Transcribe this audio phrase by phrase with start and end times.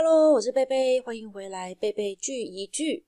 [0.00, 3.04] Hello，我是贝贝，欢迎回来，贝贝聚一聚。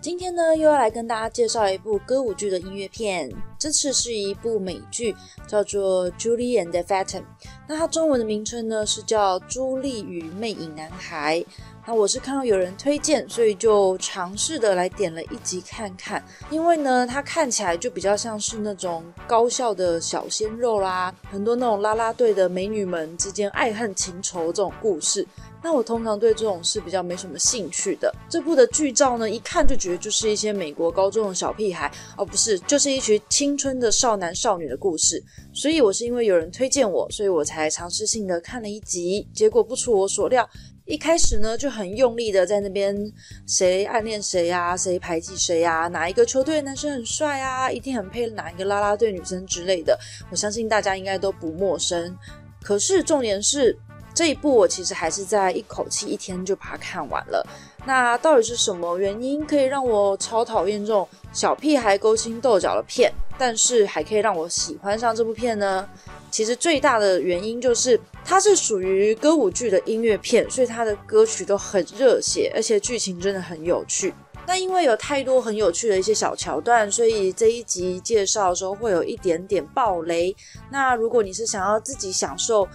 [0.00, 3.28] 今天呢，又要来跟大家介绍一部歌舞剧的音乐片。
[3.66, 5.12] 这次是一部美剧，
[5.48, 7.18] 叫做《Julie and the Phantom》。
[7.66, 11.40] 那它中文的名称呢是叫《朱莉与魅影男孩》。
[11.84, 16.24] 那我是看到有人推荐，所以就尝试的来点了一集看看。
[16.48, 25.26] 因为呢，它看起来就比较像是那种高校的小鲜肉啦，很多那种啦啦队的美女们之间爱恨情仇这种故事。
[25.62, 28.14] 那我通常对这种是比较没什么兴趣的。
[28.28, 35.22] 这部的剧照呢，一看就觉得就是一些美国高中的小屁孩，哦，不是，就是一群青春的少男少女的故事。
[35.52, 39.26] 所以我是因为有人推荐我，所以我才尝试性的看了一集。
[39.32, 40.48] 结果不出我所料。
[40.84, 42.96] 一开始呢就很用力的在那边
[43.44, 49.98] 谁暗恋谁啊，谁排挤谁啊，哪一个球队男生很帅啊，一定很配哪一个啦啦队女生之类的，
[50.30, 52.16] 我相信大家应该都不陌生。
[52.62, 53.76] 可是重点是
[54.16, 57.46] 这一部我其实还是在一口气一天就把它看完了。
[57.84, 65.86] 那到底是什么原因可以让我超讨厌这种小屁孩勾心斗角的片，但是还可以让我喜欢上这部片呢？
[66.30, 74.14] 其实最大的原因就是它是属于歌舞剧的音乐片，所以它的歌曲都很热血，而且剧情真的很有趣。
[74.46, 80.34] 那因为有太多很有趣的一些小桥段，所以这一集介绍的时候会有一点点爆雷。
[80.70, 82.66] 那如果你是想要自己享受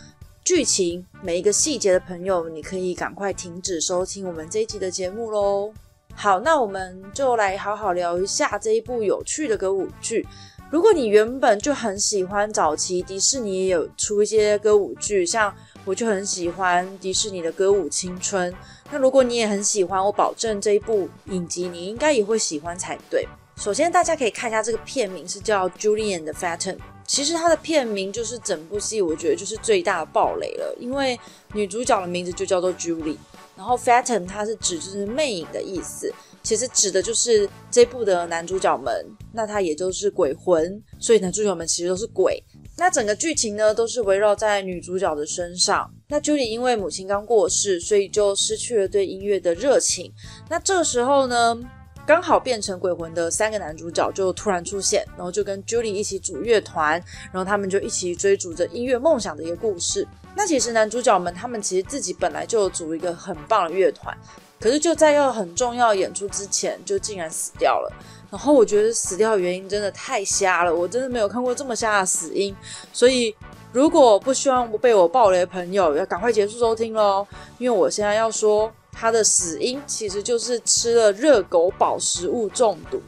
[0.43, 5.71] 剧情每一个细节的朋友，你可以赶快停止收听我们这一集的节目喽。
[6.15, 10.27] 好，那我们就来好好聊一下这一部有趣的歌舞剧。
[10.71, 15.53] 如果你原本就很喜欢早期迪士尼也有出一些歌舞剧，像
[15.85, 18.51] 我就很喜欢迪士尼的歌舞青春。
[18.89, 23.27] 那如果你也很喜欢，我保证这一部影集你应该也会喜欢才对。
[23.57, 26.75] 首先，大家可以看一下这个片名是叫《Julie and the Phantom》，
[27.11, 31.19] 其实它的片名就是整部戏我觉得就是最大的暴雷了，因为
[31.51, 33.17] 女主角的名字就叫做 Julie，
[33.57, 36.09] 然后 Phantom 它是指就是魅影的意思。
[36.41, 42.41] 其实指的就是这部的男主角们，那他也就是鬼魂，所以男主角们其实都是鬼。
[42.77, 45.93] 那整个剧情呢，都是围绕在女主角的身上。
[46.07, 50.13] 那 Julie 因为母亲刚过世，所以就失去了对音乐的热情。
[50.49, 51.59] 那这时候呢，
[52.11, 57.01] 刚好变成鬼魂的三个男主角就突然出现，然后就跟 Julie 一起组乐团，
[57.31, 60.05] 然后他们就一起追逐着音乐梦想的一个故事。
[60.35, 64.13] 那其实男主角们他们其实自己本来就组一个很棒的乐团。
[64.59, 67.89] 可是就在要很重要演出之前，就竟然死掉了。
[68.29, 72.53] 然后我觉得死掉的原因真的太瞎了，我真的没有看过这么瞎的死因。
[72.91, 73.33] 所以
[73.71, 77.25] 如果不希望被我爆雷的朋友，要赶快结束收听喽，
[77.57, 83.01] 因为我现在要说他的死因其实就是吃了热狗堡食物中毒。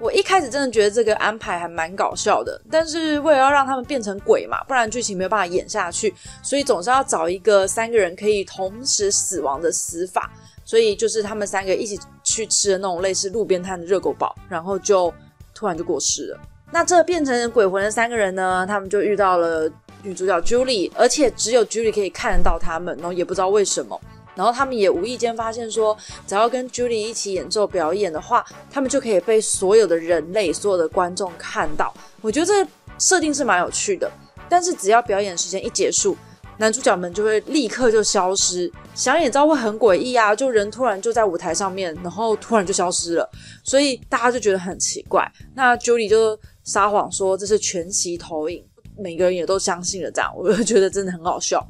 [0.00, 6.12] 我一开始真的觉得这个安排还蛮搞笑的，但是为了要让他们变成鬼嘛，不然剧情没有办法演下去，
[6.42, 10.30] 所以总是要找一个三个人可以同时死亡的死法，
[10.64, 15.14] 所以就是他们三个一起去吃的那种类似路边摊的热狗堡，然后就
[15.54, 16.40] 突然就过世了。
[16.72, 19.70] 那这变成鬼魂的三个人呢，他们就遇到了
[20.02, 23.98] 女主角 Julie，而且只有 Julie 可以看得到他们，然后也不知道为什么。
[24.34, 25.96] 然后他们也无意间发现说，
[26.26, 31.92] 只要跟 Julie 一起演奏表演的话，他们就可以被所有的人类、所有的观众看到。
[32.20, 32.66] 我觉得这
[32.98, 34.10] 设定是蛮有趣的。
[34.46, 36.16] 但是只要表演时间一结束，
[36.58, 38.70] 男主角们就会立刻就消失。
[38.94, 43.28] 想也知道会很诡异啊，就人突然就在舞台上面，然后突然就消失了，
[43.64, 45.26] 所以大家就觉得很奇怪。
[45.54, 48.62] 那 Julie 就撒谎说这是全息投影，
[48.98, 50.10] 每个人也都相信了。
[50.10, 51.66] 这样我就觉得真的很好笑。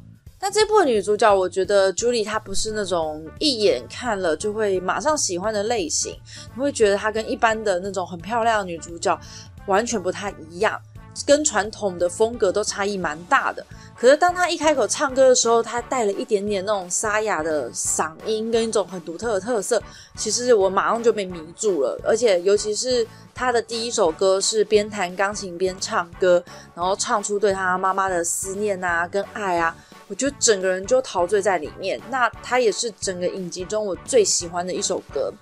[0.47, 6.15] 那这部女主角，我觉得 Julie 她不是那种一眼看了就会马上喜欢的类型，
[6.53, 9.19] 你会觉得她跟一般的那种很漂亮的女主角
[9.65, 10.79] 完全不太一样，
[11.25, 13.65] 跟传统的风格都差异蛮大的。
[13.97, 19.81] 可是当他一开口唱歌的时候，他带了一点点那种沙哑的嗓音跟一种很独特的特色，
[20.17, 21.97] 其实我马上就被迷住了。
[22.03, 29.75] 而且尤其是他的第一首歌是边弹钢琴边唱歌，然后唱出对他妈妈的思念啊跟爱啊。
[30.07, 35.33] 我觉得整个人就陶醉在里面，那他也是整个影集中我最喜欢的一首歌。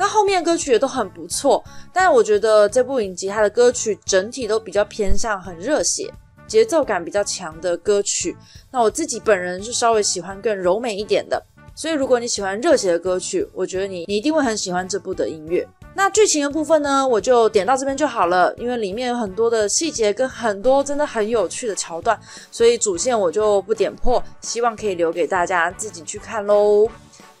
[0.00, 1.62] 那后面歌曲也都很不错，
[1.92, 6.10] 但我觉得这部影集它的歌曲整体都比较偏向很热血、
[6.46, 8.34] 节奏感比较强的歌曲。
[8.70, 11.44] 那我自己本人是稍微喜欢更柔美一点的，
[11.74, 15.68] 所以如果你喜欢热血的歌曲，我觉得你你一定会很喜欢这部的音乐。
[15.94, 22.18] 那剧情的部分呢，我就点到这边就好了，因为里面有很多的细节跟很多真的很有趣的桥段，
[22.50, 26.88] 所以主线我就不点破，希望可以留给大家自己去看喽。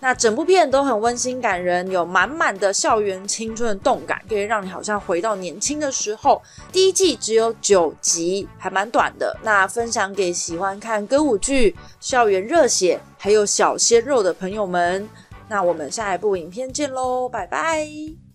[0.00, 6.40] 那整部片都很温馨感人，有满满的校园青春的动感，可以让你好像回到年轻的时候。
[6.72, 9.38] 第一季只有九集，还蛮短的。
[9.42, 15.06] 那分享给喜欢看歌舞剧、校园热血还有小鲜肉的朋友们。
[15.48, 18.29] 那我们下一部影片见喽，拜拜。